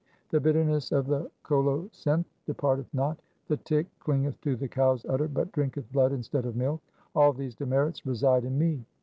[0.31, 3.19] The bitterness of the colo cynth departeth not,
[3.49, 6.81] the tick clingeth to the cow's udder, but drinketh blood instead of milk.
[7.13, 8.83] All these demerits reside in me.